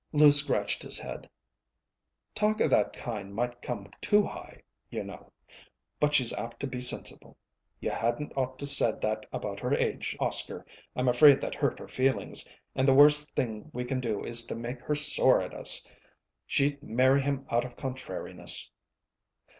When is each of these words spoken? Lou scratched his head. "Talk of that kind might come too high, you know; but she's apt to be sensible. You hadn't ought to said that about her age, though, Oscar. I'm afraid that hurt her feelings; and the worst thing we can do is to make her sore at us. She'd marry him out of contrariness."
Lou 0.13 0.31
scratched 0.31 0.81
his 0.81 0.97
head. 0.97 1.29
"Talk 2.33 2.59
of 2.59 2.71
that 2.71 2.91
kind 2.91 3.35
might 3.35 3.61
come 3.61 3.91
too 4.01 4.23
high, 4.23 4.63
you 4.89 5.03
know; 5.03 5.31
but 5.99 6.15
she's 6.15 6.33
apt 6.33 6.59
to 6.61 6.65
be 6.65 6.81
sensible. 6.81 7.37
You 7.79 7.91
hadn't 7.91 8.35
ought 8.35 8.57
to 8.57 8.65
said 8.65 8.99
that 9.01 9.27
about 9.31 9.59
her 9.59 9.75
age, 9.75 10.17
though, 10.19 10.25
Oscar. 10.25 10.65
I'm 10.95 11.07
afraid 11.07 11.39
that 11.41 11.53
hurt 11.53 11.77
her 11.77 11.87
feelings; 11.87 12.49
and 12.73 12.87
the 12.87 12.95
worst 12.95 13.35
thing 13.35 13.69
we 13.75 13.85
can 13.85 13.99
do 13.99 14.25
is 14.25 14.43
to 14.47 14.55
make 14.55 14.81
her 14.81 14.95
sore 14.95 15.39
at 15.39 15.53
us. 15.53 15.87
She'd 16.47 16.81
marry 16.81 17.21
him 17.21 17.45
out 17.51 17.63
of 17.63 17.77
contrariness." 17.77 18.71